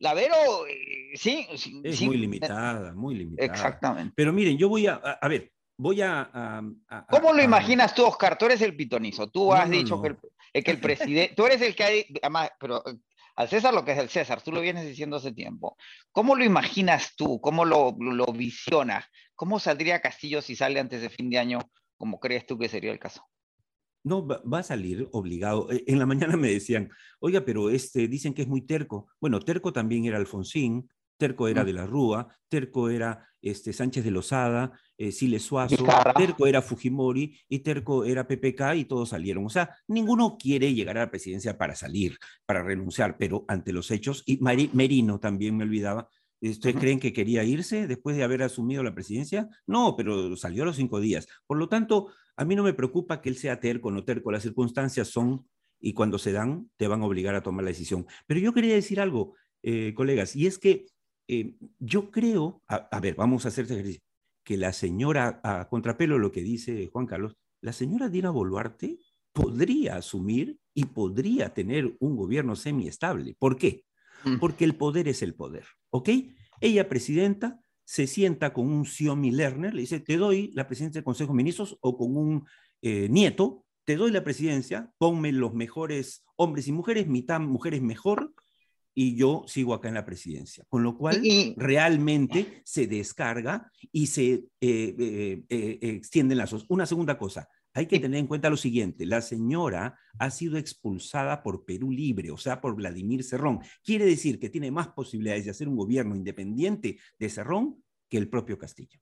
Lavero, 0.00 0.36
eh, 0.68 1.16
sí, 1.16 1.44
Es 1.82 2.02
muy 2.02 2.18
limitada, 2.18 2.94
muy 2.94 3.16
limitada. 3.16 3.52
Exactamente. 3.52 4.12
Pero 4.14 4.32
miren, 4.32 4.56
yo 4.56 4.68
voy 4.68 4.86
a, 4.86 4.94
a, 4.94 5.26
ver, 5.26 5.50
voy 5.76 6.02
a... 6.02 6.62
¿Cómo 7.10 7.32
lo 7.32 7.42
imaginas 7.42 7.96
tú, 7.96 8.04
Oscar? 8.04 8.38
Tú 8.38 8.46
eres 8.46 8.62
el 8.62 8.76
pitonizo, 8.76 9.28
tú 9.28 9.52
has 9.52 9.68
dicho 9.68 10.00
que 10.00 10.10
el, 10.10 10.18
es 10.52 10.64
que 10.64 10.70
el 10.70 10.80
presidente, 10.80 11.34
tú 11.34 11.46
eres 11.46 11.60
el 11.62 11.74
que 11.74 11.84
hay, 11.84 12.06
además, 12.22 12.50
pero 12.58 12.82
al 13.38 13.48
César 13.48 13.72
lo 13.72 13.84
que 13.84 13.92
es 13.92 13.98
el 13.98 14.08
César, 14.08 14.42
tú 14.42 14.50
lo 14.50 14.60
vienes 14.60 14.84
diciendo 14.84 15.14
hace 15.14 15.30
tiempo. 15.30 15.76
¿Cómo 16.10 16.34
lo 16.34 16.44
imaginas 16.44 17.14
tú? 17.14 17.40
¿Cómo 17.40 17.64
lo, 17.64 17.96
lo 18.00 18.26
visionas? 18.32 19.04
¿Cómo 19.36 19.60
saldría 19.60 20.00
Castillo 20.00 20.42
si 20.42 20.56
sale 20.56 20.80
antes 20.80 21.00
de 21.00 21.08
fin 21.08 21.30
de 21.30 21.38
año, 21.38 21.60
como 21.96 22.18
crees 22.18 22.46
tú 22.46 22.58
que 22.58 22.68
sería 22.68 22.90
el 22.90 22.98
caso? 22.98 23.22
No, 24.02 24.26
va, 24.26 24.58
a 24.58 24.62
salir 24.64 25.08
obligado. 25.12 25.70
E, 25.70 25.84
en 25.86 26.00
la 26.00 26.06
mañana 26.06 26.36
me 26.36 26.50
decían, 26.50 26.90
oiga, 27.20 27.44
pero 27.44 27.70
este, 27.70 28.08
dicen 28.08 28.34
que 28.34 28.42
es 28.42 28.48
muy 28.48 28.62
terco. 28.62 29.06
Bueno, 29.20 29.38
terco 29.38 29.72
también 29.72 30.04
era 30.04 30.16
Alfonsín, 30.16 30.90
Terco 31.18 31.48
era 31.48 31.62
mm. 31.62 31.66
de 31.66 31.72
la 31.74 31.86
Rúa, 31.86 32.28
Terco 32.48 32.88
era 32.88 33.28
este, 33.42 33.72
Sánchez 33.72 34.04
de 34.04 34.10
Lozada, 34.10 34.72
eh, 34.96 35.12
Siles 35.12 35.42
Suazo, 35.42 35.84
Terco 36.16 36.46
era 36.46 36.62
Fujimori 36.62 37.38
y 37.48 37.58
Terco 37.58 38.04
era 38.04 38.26
PPK 38.26 38.76
y 38.76 38.84
todos 38.86 39.10
salieron. 39.10 39.44
O 39.44 39.50
sea, 39.50 39.76
ninguno 39.86 40.36
quiere 40.38 40.72
llegar 40.72 40.96
a 40.96 41.02
la 41.02 41.10
presidencia 41.10 41.58
para 41.58 41.74
salir, 41.74 42.18
para 42.46 42.62
renunciar, 42.62 43.16
pero 43.18 43.44
ante 43.48 43.72
los 43.72 43.90
hechos, 43.90 44.22
y 44.24 44.38
Merino 44.40 45.20
también 45.20 45.56
me 45.56 45.64
olvidaba, 45.64 46.08
¿Ustedes 46.40 46.76
creen 46.76 47.00
que 47.00 47.12
quería 47.12 47.42
irse 47.42 47.88
después 47.88 48.16
de 48.16 48.22
haber 48.22 48.42
asumido 48.42 48.82
la 48.84 48.94
presidencia? 48.94 49.48
No, 49.66 49.96
pero 49.96 50.36
salió 50.36 50.62
a 50.62 50.66
los 50.66 50.76
cinco 50.76 51.00
días. 51.00 51.26
Por 51.46 51.58
lo 51.58 51.68
tanto, 51.68 52.12
a 52.36 52.44
mí 52.44 52.54
no 52.54 52.62
me 52.62 52.74
preocupa 52.74 53.20
que 53.20 53.28
él 53.28 53.36
sea 53.36 53.58
terco 53.58 53.88
o 53.88 53.90
no 53.90 54.04
terco. 54.04 54.30
Las 54.30 54.44
circunstancias 54.44 55.08
son, 55.08 55.48
y 55.80 55.94
cuando 55.94 56.18
se 56.18 56.30
dan, 56.30 56.70
te 56.76 56.86
van 56.86 57.02
a 57.02 57.06
obligar 57.06 57.34
a 57.34 57.42
tomar 57.42 57.64
la 57.64 57.70
decisión. 57.70 58.06
Pero 58.26 58.38
yo 58.38 58.54
quería 58.54 58.74
decir 58.74 59.00
algo, 59.00 59.34
eh, 59.64 59.94
colegas, 59.96 60.36
y 60.36 60.46
es 60.46 60.58
que 60.58 60.86
eh, 61.28 61.54
yo 61.78 62.10
creo, 62.10 62.62
a, 62.66 63.00
ver, 63.00 63.14
vamos 63.14 63.44
a 63.44 63.48
hacer 63.48 63.64
este 63.64 63.74
ejercicio, 63.74 64.02
que 64.42 64.56
la 64.56 64.72
señora, 64.72 65.40
a 65.44 65.68
contrapelo 65.68 66.18
lo 66.18 66.32
que 66.32 66.42
dice 66.42 66.88
Juan 66.90 67.06
Carlos, 67.06 67.36
la 67.60 67.72
señora 67.72 68.08
Dina 68.08 68.30
Boluarte 68.30 68.98
podría 69.32 69.96
asumir 69.96 70.58
y 70.74 70.86
podría 70.86 71.52
tener 71.52 71.94
un 72.00 72.16
gobierno 72.16 72.56
semiestable. 72.56 73.36
¿Por 73.38 73.56
qué? 73.56 73.84
Mm. 74.24 74.38
Porque 74.38 74.64
el 74.64 74.74
poder 74.74 75.06
es 75.06 75.22
el 75.22 75.34
poder, 75.34 75.66
¿ok? 75.90 76.08
Ella, 76.60 76.88
presidenta, 76.88 77.60
se 77.84 78.06
sienta 78.06 78.52
con 78.52 78.66
un 78.66 78.84
Xiomi 78.84 79.30
Lerner, 79.30 79.74
le 79.74 79.82
dice, 79.82 80.00
te 80.00 80.16
doy 80.16 80.50
la 80.54 80.66
presidencia 80.66 80.98
del 80.98 81.04
Consejo 81.04 81.32
de 81.32 81.36
Ministros 81.36 81.76
o 81.80 81.96
con 81.96 82.16
un 82.16 82.46
eh, 82.80 83.08
nieto, 83.10 83.64
te 83.84 83.96
doy 83.96 84.10
la 84.10 84.24
presidencia, 84.24 84.92
ponme 84.98 85.32
los 85.32 85.54
mejores 85.54 86.24
hombres 86.36 86.68
y 86.68 86.72
mujeres, 86.72 87.06
mitad 87.06 87.40
mujeres 87.40 87.82
mejor, 87.82 88.32
y 89.00 89.14
yo 89.14 89.44
sigo 89.46 89.74
acá 89.74 89.86
en 89.86 89.94
la 89.94 90.04
presidencia. 90.04 90.64
Con 90.68 90.82
lo 90.82 90.98
cual, 90.98 91.22
realmente 91.56 92.62
se 92.64 92.88
descarga 92.88 93.70
y 93.92 94.08
se 94.08 94.32
eh, 94.32 94.48
eh, 94.60 95.44
eh, 95.48 95.78
extienden 95.82 96.38
lazos. 96.38 96.66
Una 96.68 96.84
segunda 96.84 97.16
cosa, 97.16 97.48
hay 97.74 97.86
que 97.86 98.00
tener 98.00 98.18
en 98.18 98.26
cuenta 98.26 98.50
lo 98.50 98.56
siguiente, 98.56 99.06
la 99.06 99.22
señora 99.22 99.96
ha 100.18 100.30
sido 100.30 100.58
expulsada 100.58 101.44
por 101.44 101.64
Perú 101.64 101.92
Libre, 101.92 102.32
o 102.32 102.36
sea, 102.36 102.60
por 102.60 102.74
Vladimir 102.74 103.22
Cerrón. 103.22 103.60
Quiere 103.84 104.04
decir 104.04 104.40
que 104.40 104.50
tiene 104.50 104.72
más 104.72 104.88
posibilidades 104.88 105.44
de 105.44 105.52
hacer 105.52 105.68
un 105.68 105.76
gobierno 105.76 106.16
independiente 106.16 106.98
de 107.20 107.28
Cerrón 107.28 107.84
que 108.10 108.18
el 108.18 108.28
propio 108.28 108.58
Castillo. 108.58 108.98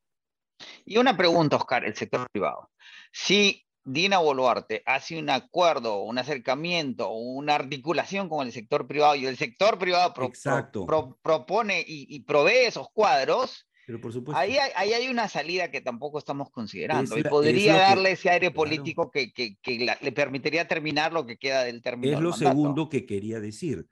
Y 0.84 0.98
una 0.98 1.16
pregunta, 1.16 1.56
Oscar, 1.56 1.86
el 1.86 1.94
sector 1.94 2.28
privado. 2.30 2.70
Si 3.10 3.65
Dina 3.86 4.18
Boluarte 4.18 4.82
hace 4.84 5.16
un 5.16 5.30
acuerdo, 5.30 6.02
un 6.02 6.18
acercamiento, 6.18 7.12
una 7.12 7.54
articulación 7.54 8.28
con 8.28 8.44
el 8.44 8.52
sector 8.52 8.88
privado 8.88 9.14
y 9.14 9.26
el 9.26 9.36
sector 9.36 9.78
privado 9.78 10.12
propone 11.22 11.84
y, 11.86 12.18
provee 12.20 12.66
esos 12.66 12.88
cuadros, 12.92 13.68
Pero 13.86 14.00
por 14.00 14.12
supuesto. 14.12 14.40
Ahí, 14.40 14.56
hay, 14.74 14.92
hay 14.92 15.06
una 15.08 15.28
salida 15.28 15.70
que 15.70 15.80
tampoco 15.80 16.18
estamos 16.18 16.50
considerando 16.50 17.16
y 17.16 17.22
podría 17.22 17.76
darle 17.76 18.10
ese 18.10 18.28
aire 18.28 18.50
político 18.50 19.08
que, 19.08 19.32
le 20.02 20.12
permitiría 20.12 20.66
terminar 20.66 21.12
lo 21.12 21.24
que 21.24 21.36
queda 21.36 21.62
del 21.62 21.80
término. 21.80 22.16
Es 22.16 22.20
lo 22.20 22.32
segundo 22.32 22.88
que 22.88 23.06
quería 23.06 23.38
decir. 23.38 23.86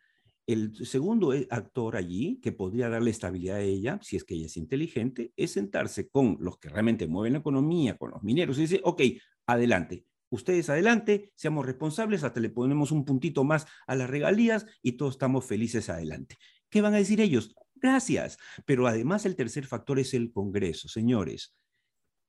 El 0.46 0.74
segundo 0.84 1.32
e, 1.32 1.46
actor 1.50 1.96
allí, 1.96 2.38
que 2.42 2.52
podría 2.52 2.90
darle 2.90 3.10
estabilidad 3.10 3.56
a 3.56 3.62
ella, 3.62 3.98
si 4.02 4.16
es 4.16 4.24
que 4.24 4.34
ella 4.34 4.46
es 4.46 4.58
inteligente, 4.58 5.32
es 5.36 5.52
sentarse 5.52 6.08
con 6.10 6.36
los 6.38 6.58
que 6.58 6.68
realmente 6.68 7.06
mueven 7.06 7.32
la 7.32 7.38
economía, 7.38 7.96
con 7.96 8.10
los 8.10 8.22
mineros, 8.22 8.58
y 8.58 8.62
decir, 8.62 8.80
ok, 8.84 9.00
adelante, 9.46 10.06
ustedes 10.30 10.68
adelante, 10.70 11.32
seamos 11.36 11.66
responsables, 11.66 12.24
hasta 12.24 12.40
le 12.40 12.50
ponemos 12.50 12.90
un 12.92 13.04
puntito 13.04 13.44
más 13.44 13.66
a 13.86 13.94
las 13.94 14.10
regalías 14.10 14.66
y 14.82 14.92
todos 14.92 15.14
estamos 15.14 15.44
felices 15.44 15.88
adelante. 15.88 16.36
¿Qué 16.70 16.80
van 16.80 16.94
a 16.94 16.98
decir 16.98 17.20
ellos? 17.20 17.54
Gracias. 17.74 18.38
Pero 18.64 18.86
además 18.86 19.26
el 19.26 19.36
tercer 19.36 19.66
factor 19.66 19.98
es 19.98 20.14
el 20.14 20.32
Congreso, 20.32 20.88
señores 20.88 21.54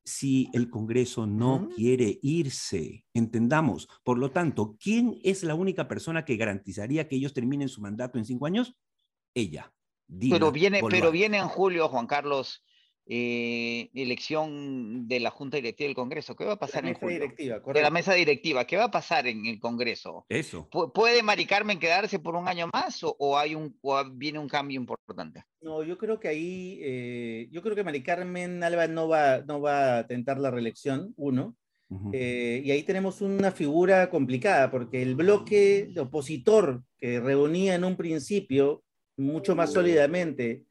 si 0.06 0.48
el 0.52 0.70
Congreso 0.70 1.26
no 1.26 1.68
quiere 1.74 2.20
irse. 2.22 3.04
Entendamos. 3.12 3.88
Por 4.04 4.18
lo 4.18 4.30
tanto, 4.30 4.76
¿quién 4.80 5.18
es 5.24 5.42
la 5.42 5.56
única 5.56 5.88
persona 5.88 6.24
que 6.24 6.36
garantizaría 6.36 7.08
que 7.08 7.16
ellos 7.16 7.34
terminen 7.34 7.68
su 7.68 7.80
mandato 7.80 8.16
en 8.16 8.24
cinco 8.24 8.46
años? 8.46 8.76
Ella. 9.34 9.74
pero 10.30 10.52
viene, 10.52 10.80
pero 10.88 11.10
viene 11.10 11.38
en 11.38 11.48
julio, 11.48 11.88
Juan 11.88 12.06
Carlos, 12.06 12.64
eh, 13.08 13.88
elección 13.94 15.06
de 15.06 15.20
la 15.20 15.30
Junta 15.30 15.58
Directiva 15.58 15.86
del 15.86 15.94
Congreso. 15.94 16.34
¿Qué 16.34 16.44
va 16.44 16.54
a 16.54 16.58
pasar 16.58 16.84
en 16.86 16.94
julio? 16.94 17.20
Directiva, 17.20 17.60
de 17.60 17.82
la 17.82 17.90
mesa 17.90 18.14
directiva. 18.14 18.64
¿Qué 18.64 18.76
va 18.76 18.84
a 18.84 18.90
pasar 18.90 19.28
en 19.28 19.46
el 19.46 19.60
Congreso? 19.60 20.26
Eso. 20.28 20.68
¿Puede 20.68 21.22
Mari 21.22 21.46
Carmen 21.46 21.78
quedarse 21.78 22.18
por 22.18 22.34
un 22.34 22.48
año 22.48 22.68
más 22.72 23.00
o, 23.02 23.38
hay 23.38 23.54
un, 23.54 23.78
viene 24.14 24.40
un 24.40 24.48
cambio 24.48 24.80
importante? 24.80 25.44
No, 25.60 25.84
yo 25.84 25.96
creo 25.98 26.18
que 26.18 26.28
ahí, 26.28 26.80
eh, 26.82 27.48
yo 27.52 27.62
creo 27.62 27.76
que 27.76 27.84
Mari 27.84 28.02
Carmen 28.02 28.62
Alba 28.64 28.88
no 28.88 29.08
va, 29.08 29.38
no 29.38 29.60
va 29.60 29.98
a 29.98 30.06
tentar 30.06 30.38
la 30.38 30.50
reelección, 30.50 31.14
uno. 31.16 31.56
Eh, 32.12 32.62
y 32.64 32.72
ahí 32.72 32.82
tenemos 32.82 33.20
una 33.20 33.52
figura 33.52 34.10
complicada, 34.10 34.72
porque 34.72 35.00
el 35.00 35.14
bloque 35.14 35.92
opositor 35.96 36.82
que 36.98 37.20
reunía 37.20 37.76
en 37.76 37.84
un 37.84 37.96
principio 37.96 38.82
mucho 39.16 39.54
más 39.54 39.72
sólidamente 39.72 40.65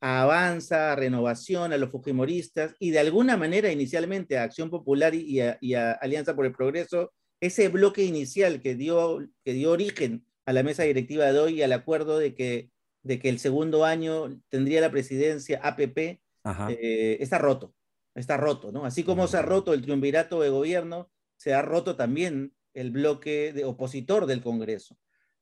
Avanza, 0.00 0.94
Renovación, 0.94 1.72
a 1.72 1.78
los 1.78 1.90
Fujimoristas 1.90 2.74
y 2.78 2.90
de 2.90 2.98
alguna 2.98 3.36
manera 3.36 3.72
inicialmente 3.72 4.38
a 4.38 4.44
Acción 4.44 4.70
Popular 4.70 5.14
y 5.14 5.40
a, 5.40 5.92
Alianza 5.92 6.36
por 6.36 6.46
el 6.46 6.52
Progreso, 6.52 7.12
ese 7.40 7.68
bloque 7.68 8.04
inicial 8.04 8.60
que 8.60 8.74
dio, 8.74 9.26
que 9.44 9.52
dio 9.52 9.72
origen 9.72 10.26
a 10.44 10.52
la 10.52 10.62
mesa 10.62 10.84
directiva 10.84 11.32
de 11.32 11.38
hoy 11.38 11.54
y 11.54 11.62
al 11.62 11.72
acuerdo 11.72 12.18
de 12.18 12.34
que, 12.34 12.70
de 13.02 13.18
que 13.18 13.28
el 13.28 13.38
segundo 13.38 13.84
año 13.84 14.40
tendría 14.48 14.80
la 14.80 14.90
presidencia 14.90 15.60
APP, 15.62 16.20
eh, 16.68 17.16
está 17.20 17.38
roto, 17.38 17.74
está 18.14 18.36
roto, 18.36 18.70
¿no? 18.70 18.84
Así 18.84 19.02
como 19.02 19.26
se 19.26 19.38
ha 19.38 19.42
roto 19.42 19.74
el 19.74 19.82
triunvirato 19.82 20.40
de 20.40 20.50
gobierno, 20.50 21.10
se 21.36 21.54
ha 21.54 21.62
roto 21.62 21.96
también 21.96 22.54
el 22.74 22.90
bloque 22.90 23.52
de 23.52 23.64
opositor 23.64 24.26
del 24.26 24.42
Congreso. 24.42 24.96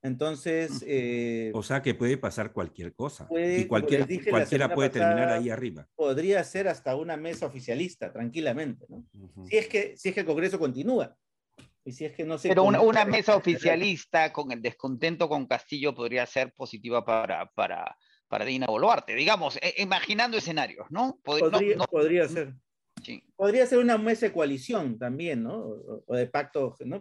Entonces... 0.05 0.85
Eh, 0.87 1.51
o 1.55 1.63
sea 1.63 1.81
que 1.81 1.95
puede 1.95 2.19
pasar 2.19 2.53
cualquier 2.53 2.95
cosa. 2.95 3.27
y 3.31 3.65
cualquier, 3.65 4.07
cualquiera 4.29 4.73
puede 4.73 4.91
terminar 4.91 5.31
ahí 5.31 5.49
arriba. 5.49 5.89
Podría 5.97 6.45
ser 6.45 6.69
hasta 6.69 6.95
una 6.95 7.17
mesa 7.17 7.47
oficialista, 7.47 8.13
tranquilamente, 8.13 8.85
¿no? 8.89 9.07
si, 9.49 9.57
es 9.57 9.67
que, 9.67 9.97
si 9.97 10.11
es 10.11 10.15
que 10.15 10.21
el 10.21 10.27
Congreso 10.27 10.59
continúa. 10.59 11.17
Y 11.87 11.93
si 11.93 12.05
es 12.05 12.13
que 12.13 12.25
no 12.25 12.37
se 12.37 12.49
Pero 12.49 12.65
una, 12.65 12.81
una, 12.83 13.05
mesa 13.07 13.35
oficialista 13.35 14.33
con 14.33 14.53
el 14.53 14.61
descontento 14.61 15.29
con 15.29 15.47
Castillo 15.47 15.95
podría 15.95 16.27
ser 16.27 16.53
positiva 16.53 17.05
para, 17.05 17.47
para, 17.53 17.97
para 18.29 18.45
Dina 18.45 18.67
Boluarte, 18.67 19.15
digamos, 19.15 19.59
e, 19.63 19.83
imaginando 19.83 20.37
escenarios, 20.37 20.87
¿no? 20.91 21.19
Podría, 21.23 21.79
podría 21.79 22.29
ser. 22.29 22.55
Podría 23.37 23.67
ser 23.67 23.79
una 23.79 23.99
mesa 23.99 24.27
de 24.27 24.33
coalición 24.33 24.99
también, 24.99 25.43
¿no? 25.43 25.65
O, 26.07 26.15
de 26.15 26.27
pacto, 26.27 26.75
¿no? 26.85 27.01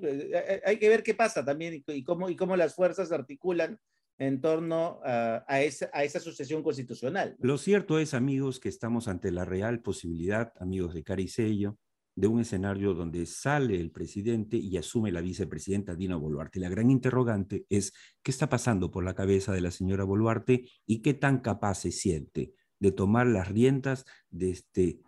Hay 0.65 0.77
que 0.77 0.89
ver 0.89 1.03
qué 1.03 1.13
pasa 1.13 1.43
también 1.43 1.83
y 1.85 2.03
cómo, 2.03 2.29
y 2.29 2.35
cómo 2.35 2.55
las 2.55 2.75
fuerzas 2.75 3.09
se 3.09 3.15
articulan 3.15 3.79
en 4.19 4.41
torno 4.41 4.99
a, 5.03 5.61
esa, 5.61 5.89
a 5.93 6.03
esa 6.03 6.19
sucesión 6.19 6.63
constitucional. 6.63 7.35
Lo 7.39 7.57
cierto 7.57 7.99
es, 7.99 8.13
amigos, 8.13 8.59
que 8.59 8.69
estamos 8.69 9.07
ante 9.07 9.31
la 9.31 9.45
real 9.45 9.81
posibilidad, 9.81 10.53
amigos 10.59 10.93
de 10.93 11.03
Caricello, 11.03 11.77
de 12.15 12.27
un 12.27 12.41
escenario 12.41 12.93
donde 12.93 13.25
sale 13.25 13.79
el 13.79 13.91
presidente 13.91 14.57
y 14.57 14.77
asume 14.77 15.11
la 15.11 15.21
vicepresidenta 15.21 15.95
Dina 15.95 16.15
Boluarte. 16.15 16.59
La 16.59 16.69
gran 16.69 16.91
interrogante 16.91 17.65
es 17.69 17.93
qué 18.21 18.31
está 18.31 18.49
pasando 18.49 18.91
por 18.91 19.03
la 19.03 19.15
cabeza 19.15 19.51
de 19.51 19.61
la 19.61 19.71
señora 19.71 20.03
Boluarte 20.03 20.69
y 20.85 21.01
qué 21.01 21.13
tan 21.13 21.39
capaz 21.39 21.75
se 21.75 21.91
siente 21.91 22.53
de 22.79 22.91
tomar 22.91 23.27
las 23.27 23.47
riendas 23.47 24.05
de 24.29 24.51
este 24.51 24.99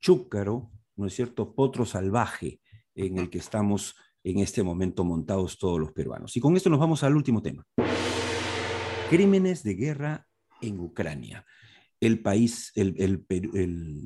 chúcaro, 0.00 0.70
¿no 0.96 1.06
es 1.06 1.14
cierto?, 1.14 1.54
potro 1.54 1.84
salvaje 1.84 2.60
en 2.94 3.18
el 3.18 3.30
que 3.30 3.38
estamos 3.38 3.96
en 4.24 4.40
este 4.40 4.62
momento 4.62 5.04
montados 5.04 5.58
todos 5.58 5.78
los 5.78 5.92
peruanos. 5.92 6.36
Y 6.36 6.40
con 6.40 6.56
esto 6.56 6.70
nos 6.70 6.80
vamos 6.80 7.02
al 7.02 7.16
último 7.16 7.42
tema. 7.42 7.64
Crímenes 9.08 9.62
de 9.62 9.74
guerra 9.74 10.26
en 10.60 10.80
Ucrania. 10.80 11.46
El 12.00 12.20
país, 12.20 12.70
el, 12.74 13.24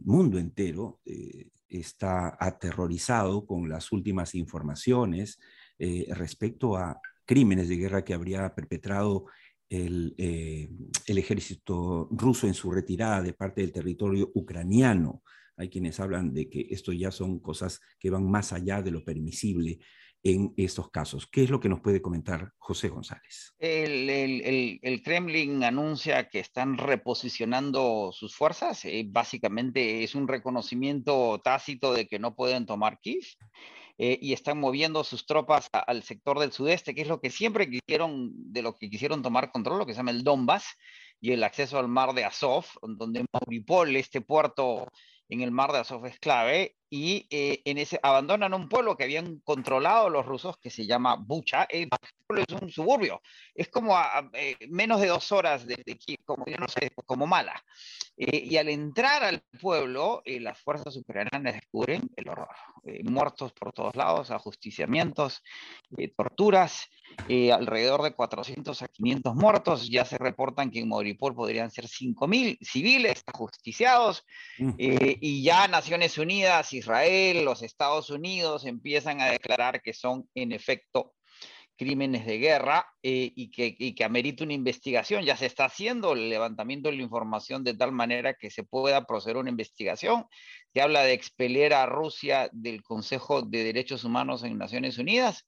mundo 0.05 0.39
entero 0.39 1.01
eh, 1.05 1.49
está 1.69 2.37
aterrorizado 2.39 3.47
con 3.47 3.69
las 3.69 3.93
últimas 3.93 4.35
informaciones 4.35 5.39
eh, 5.79 6.07
respecto 6.11 6.77
a 6.77 7.01
crímenes 7.25 7.69
de 7.69 7.77
guerra 7.77 8.05
que 8.05 8.15
habría 8.15 8.55
perpetrado 8.55 9.27
el, 9.69 10.15
eh, 10.19 10.71
el, 11.07 11.19
ejército 11.19 12.09
ruso 12.11 12.47
en 12.47 12.55
su 12.55 12.71
retirada 12.71 13.23
de 13.23 13.33
parte 13.33 13.63
del 13.63 13.73
territorio 13.73 14.31
ucraniano. 14.35 15.23
Hay 15.57 15.69
quienes 15.69 16.01
hablan 16.01 16.33
de 16.33 16.49
que 16.49 16.67
esto 16.71 16.93
ya 16.93 17.11
son 17.11 17.41
cosas 17.41 17.81
que 17.99 18.11
van 18.11 18.31
más 18.31 18.53
allá 18.53 18.83
de 18.83 18.91
lo 18.91 19.05
permisible 19.05 19.79
en 20.23 20.55
estos 20.57 20.91
casos. 20.91 21.27
¿Qué 21.27 21.43
es 21.43 21.51
lo 21.51 21.61
que 21.61 21.69
nos 21.69 21.81
puede 21.81 22.01
comentar 22.01 22.53
José 22.59 22.89
González? 22.89 23.55
El, 23.59 25.03
Kremlin 25.05 25.65
anuncia 25.65 26.29
que 26.29 26.39
están 26.39 26.79
reposicionando 26.79 28.11
sus 28.13 28.37
fuerzas. 28.37 28.85
Eh, 28.85 29.05
básicamente 29.09 30.05
es 30.05 30.15
un 30.15 30.29
reconocimiento 30.29 31.41
tácito 31.43 31.93
de 31.93 32.07
que 32.07 32.19
no 32.19 32.35
pueden 32.35 32.67
tomar 32.67 33.01
Kiev. 33.01 33.25
Eh, 33.99 34.19
y 34.23 34.33
están 34.33 34.59
moviendo 34.59 35.05
sus 35.05 35.27
tropas 35.27 35.69
al 35.71 36.03
sector 36.03 36.39
del 36.39 36.51
sudeste, 36.51 36.95
que 36.95 37.03
es 37.03 37.09
lo 37.09 37.21
que 37.21 37.31
siempre 37.31 37.69
quisieron, 37.69 38.33
de 38.35 38.63
lo 38.63 38.75
que 38.75 38.89
quisieron 38.89 39.23
tomar 39.23 39.53
control, 39.53 39.79
lo 39.81 39.87
que 39.87 39.93
se 39.93 39.99
llama 39.99 40.13
el 40.13 40.25
Donbass, 40.25 40.65
y 41.21 41.33
el 41.33 41.45
acceso 41.45 41.79
al 41.79 41.89
mar 41.89 42.15
de 42.15 42.25
Azov, 42.25 42.65
donde 42.83 43.25
Mauripol, 43.33 43.95
este 43.95 44.23
puerto 44.23 44.89
en 45.33 45.41
el 45.41 45.51
mar 45.51 45.73
de 45.73 45.79
Azov 45.79 46.05
es 46.05 46.19
clave 46.19 46.77
y 46.95 47.27
eh, 47.31 47.63
en 47.65 47.79
ese 47.79 47.99
abandonan 48.03 48.53
un 48.53 48.69
pueblo 48.69 48.99
que 48.99 49.05
habían 49.05 49.39
controlado 49.45 50.11
los 50.11 50.27
rusos 50.27 50.59
que 50.59 50.69
se 50.69 50.85
llama 50.85 51.17
Bucha. 51.17 51.65
El 51.71 51.89
pueblo 52.27 52.45
es 52.47 52.63
un 52.63 52.71
suburbio, 52.71 53.23
es 53.55 53.69
como 53.69 53.97
a, 53.97 54.29
eh, 54.35 54.59
menos 54.69 55.01
de 55.01 55.07
dos 55.07 55.33
horas 55.33 55.67
de, 55.67 55.83
aquí, 55.91 56.19
como 56.23 56.45
yo 56.45 56.59
no 56.59 56.69
sé, 56.69 56.91
como 57.07 57.27
mala. 57.27 57.65
Eh, 58.15 58.45
y 58.45 58.59
al 58.59 58.69
entrar 58.69 59.25
al 59.25 59.43
pueblo, 59.59 60.23
las 60.27 60.61
fuerzas 60.61 60.95
ucranianas 60.95 61.55
descubren 61.55 62.03
el 62.15 62.29
horror. 62.29 62.55
muertos 63.05 63.55
por 63.55 63.73
todos 63.73 63.97
lados, 63.97 64.31
ajusticiamientos, 64.31 65.43
torturas, 66.15 66.91
alrededor 67.53 68.03
de 68.03 68.13
400 68.13 68.83
a 68.83 68.89
500 68.89 69.35
muertos. 69.35 69.89
Ya 69.89 70.05
se 70.05 70.19
reportan 70.19 70.71
que 70.71 70.81
en 70.81 70.89
Moripol 70.89 71.35
podrían 71.35 71.71
ser 71.71 71.87
5.000 71.87 72.59
civiles 72.61 73.23
ajusticiados. 73.27 74.27
Mm. 74.59 74.73
Y 75.25 75.45
ya 75.45 75.69
Naciones 75.69 76.19
Unidas 76.19 76.73
Israel, 76.73 77.45
los 77.45 77.63
Estados 77.63 78.11
Unidos 78.11 78.65
empiezan 78.65 79.21
a 79.21 79.31
declarar 79.31 79.81
que 79.81 79.93
son 79.93 80.29
en 80.35 80.51
efecto 80.51 81.15
crímenes 81.77 82.27
de 82.27 82.39
guerra 82.39 82.85
eh, 83.05 83.31
y, 83.37 83.53
que, 83.53 83.73
y 83.79 83.95
que 83.95 84.03
amerita 84.03 84.43
una 84.43 84.55
investigación. 84.55 85.23
Ya 85.23 85.37
se 85.37 85.47
está 85.47 85.67
haciendo 85.67 86.15
el 86.15 86.29
levantamiento 86.29 86.91
de 86.91 86.97
la 86.97 87.05
información 87.05 87.63
de 87.63 87.75
tal 87.75 87.93
manera 87.93 88.35
que 88.35 88.51
se 88.51 88.65
pueda 88.65 89.07
proceder 89.07 89.37
a 89.37 89.41
una 89.41 89.51
investigación. 89.51 90.27
Se 90.75 90.83
habla 90.83 91.05
de 91.05 91.13
expeler 91.13 91.73
a 91.73 91.87
Rusia 91.87 92.51
del 92.51 92.83
Consejo 92.83 93.43
de 93.43 93.63
Derechos 93.63 94.03
Humanos 94.03 94.43
en 94.43 94.59
Naciones 94.59 94.99
Unidas. 94.99 95.47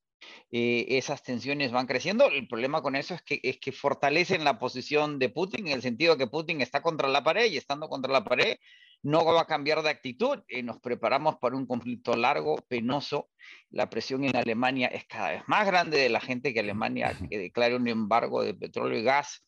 Eh, 0.53 0.87
esas 0.91 1.25
tensiones 1.25 1.73
van 1.73 1.89
creciendo. 1.89 2.29
El 2.29 2.47
problema 2.47 2.81
con 2.81 2.95
eso 2.95 3.15
es 3.15 3.23
que, 3.23 3.41
es 3.43 3.59
que 3.59 3.73
fortalecen 3.73 4.45
la 4.45 4.57
posición 4.57 5.19
de 5.19 5.31
Putin 5.31 5.67
en 5.67 5.73
el 5.73 5.83
sentido 5.83 6.17
que 6.17 6.29
Putin 6.29 6.61
está 6.61 6.81
contra 6.81 7.09
la 7.09 7.25
pared 7.25 7.51
y 7.51 7.57
estando 7.57 7.89
contra 7.89 8.13
la 8.13 8.23
pared 8.23 8.57
no 9.05 9.25
va 9.25 9.43
a 9.43 9.47
cambiar 9.47 9.83
de 9.83 9.91
actitud. 9.91 10.41
y 10.49 10.63
nos 10.63 10.81
preparamos 10.81 11.37
para 11.37 11.57
un 11.57 11.67
conflicto 11.67 12.17
largo, 12.17 12.57
penoso. 12.69 13.29
La 13.71 13.89
presión 13.91 14.25
en 14.25 14.35
Alemania 14.35 14.89
es 14.89 15.05
cada 15.05 15.31
vez 15.31 15.43
más 15.47 15.67
grande 15.67 15.99
de 15.99 16.09
la 16.09 16.21
gente 16.21 16.53
que 16.53 16.61
Alemania 16.61 17.17
que 17.29 17.39
declare 17.39 17.77
un 17.77 17.87
embargo 17.87 18.43
de 18.43 18.55
petróleo 18.55 18.99
y 18.99 19.03
gas 19.03 19.45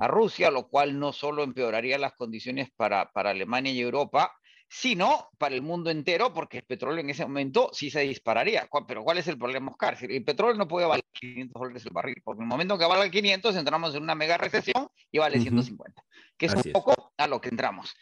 a 0.00 0.08
Rusia, 0.08 0.50
lo 0.50 0.68
cual 0.68 0.98
no 0.98 1.12
solo 1.12 1.44
empeoraría 1.44 1.98
las 1.98 2.14
condiciones 2.14 2.70
para, 2.74 3.12
para 3.12 3.30
Alemania 3.30 3.72
y 3.72 3.80
Europa, 3.80 4.32
sino 4.68 5.30
para 5.38 5.54
el 5.54 5.62
mundo 5.62 5.90
entero, 5.90 6.32
porque 6.34 6.58
el 6.58 6.64
petróleo 6.64 7.00
en 7.00 7.10
ese 7.10 7.24
momento 7.24 7.70
sí 7.72 7.90
se 7.90 8.00
dispararía. 8.00 8.68
Pero 8.86 9.02
¿cuál 9.02 9.18
es 9.18 9.28
el 9.28 9.38
problema, 9.38 9.70
Oscar? 9.70 9.96
El 10.00 10.24
petróleo 10.24 10.56
no 10.56 10.68
puede 10.68 10.86
valer 10.86 11.04
500 11.12 11.60
dólares 11.60 11.86
el 11.86 11.92
barril, 11.92 12.20
porque 12.22 12.40
en 12.40 12.44
el 12.44 12.48
momento 12.48 12.76
que 12.76 12.84
valga 12.84 13.08
500 13.08 13.56
entramos 13.56 13.94
en 13.94 14.02
una 14.02 14.14
mega 14.14 14.36
recesión 14.36 14.88
y 15.10 15.18
vale 15.18 15.40
150, 15.40 16.04
que 16.36 16.46
es 16.46 16.54
un 16.54 16.72
poco 16.72 16.94
a 17.18 17.26
lo 17.26 17.40
que 17.40 17.50
entramos. 17.50 17.94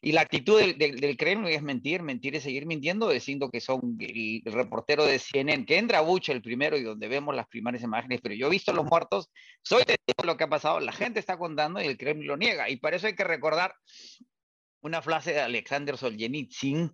Y 0.00 0.12
la 0.12 0.20
actitud 0.20 0.60
del, 0.76 1.16
Kremlin 1.16 1.52
es 1.52 1.62
mentir, 1.62 2.02
mentir 2.02 2.36
y 2.36 2.40
seguir 2.40 2.66
mintiendo, 2.66 3.10
diciendo 3.10 3.50
que 3.50 3.60
son 3.60 3.96
el, 3.98 4.42
reportero 4.44 5.04
de 5.04 5.18
CNN, 5.18 5.66
que 5.66 5.76
entra 5.76 6.02
Bush 6.02 6.30
el 6.30 6.40
primero 6.40 6.76
y 6.76 6.84
donde 6.84 7.08
vemos 7.08 7.34
las 7.34 7.48
primeras 7.48 7.82
imágenes, 7.82 8.20
pero 8.22 8.36
yo 8.36 8.46
he 8.46 8.50
visto 8.50 8.72
los 8.72 8.84
muertos, 8.84 9.28
soy 9.62 9.82
de 9.84 9.96
lo 10.24 10.36
que 10.36 10.44
ha 10.44 10.48
pasado, 10.48 10.78
la 10.78 10.92
gente 10.92 11.18
está 11.18 11.36
contando 11.36 11.82
y 11.82 11.86
el 11.86 11.98
Kremlin 11.98 12.28
lo 12.28 12.36
niega. 12.36 12.70
Y 12.70 12.76
para 12.76 12.96
eso 12.96 13.08
hay 13.08 13.16
que 13.16 13.24
recordar 13.24 13.74
una 14.82 15.02
frase 15.02 15.32
de 15.32 15.40
Alexander 15.40 15.96
Solzhenitsyn, 15.96 16.92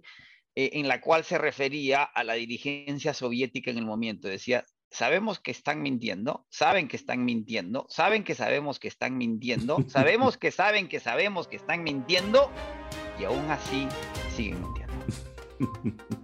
eh, 0.54 0.70
en 0.74 0.88
la 0.88 1.02
cual 1.02 1.24
se 1.24 1.36
refería 1.36 2.04
a 2.04 2.24
la 2.24 2.34
dirigencia 2.34 3.12
soviética 3.12 3.70
en 3.70 3.78
el 3.78 3.84
momento. 3.84 4.28
Decía, 4.28 4.64
sabemos 4.94 5.40
que 5.40 5.50
están 5.50 5.82
mintiendo, 5.82 6.46
saben 6.50 6.86
que 6.86 6.96
están 6.96 7.24
mintiendo, 7.24 7.84
saben 7.88 8.22
que 8.22 8.36
sabemos 8.36 8.78
que 8.78 8.86
están 8.86 9.18
mintiendo, 9.18 9.78
sabemos 9.88 10.38
que 10.38 10.52
saben 10.52 10.88
que 10.88 11.00
sabemos 11.00 11.48
que 11.48 11.56
están 11.56 11.82
mintiendo 11.82 12.50
y 13.18 13.24
aún 13.24 13.50
así 13.50 13.88
siguen 14.34 14.62
mintiendo. 14.62 14.94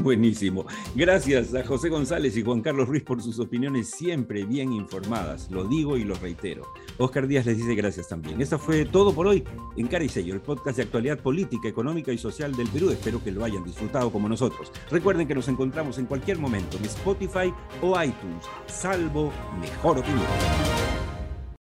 Buenísimo. 0.00 0.64
Gracias 0.94 1.56
a 1.56 1.64
José 1.64 1.88
González 1.88 2.36
y 2.36 2.44
Juan 2.44 2.60
Carlos 2.60 2.86
Ruiz 2.86 3.02
por 3.02 3.20
sus 3.20 3.40
opiniones 3.40 3.90
siempre 3.90 4.44
bien 4.44 4.72
informadas. 4.72 5.50
Lo 5.50 5.64
digo 5.64 5.96
y 5.96 6.04
lo 6.04 6.14
reitero. 6.14 6.72
Oscar 6.98 7.26
Díaz 7.26 7.46
les 7.46 7.56
dice 7.56 7.74
gracias 7.74 8.06
también. 8.06 8.40
Esto 8.40 8.60
fue 8.60 8.84
todo 8.84 9.12
por 9.12 9.26
hoy 9.26 9.42
en 9.76 9.88
Cara 9.88 10.04
y 10.04 10.08
Sello, 10.08 10.34
el 10.34 10.40
podcast 10.40 10.76
de 10.76 10.84
actualidad 10.84 11.18
política, 11.18 11.66
económica 11.66 12.12
y 12.12 12.18
social 12.18 12.54
del 12.54 12.68
Perú. 12.68 12.90
Espero 12.90 13.22
que 13.24 13.32
lo 13.32 13.44
hayan 13.44 13.64
disfrutado 13.64 14.12
como 14.12 14.28
nosotros. 14.28 14.70
Recuerden 14.88 15.26
que 15.26 15.34
nos 15.34 15.48
encontramos 15.48 15.98
en 15.98 16.06
cualquier 16.06 16.38
momento 16.38 16.76
en 16.76 16.84
Spotify 16.84 17.52
o 17.82 18.00
iTunes, 18.00 18.44
salvo 18.68 19.32
mejor 19.60 19.98
opinión. 19.98 20.87